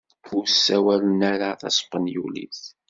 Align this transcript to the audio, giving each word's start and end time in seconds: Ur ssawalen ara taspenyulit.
Ur 0.35 0.43
ssawalen 0.47 1.19
ara 1.33 1.49
taspenyulit. 1.61 2.61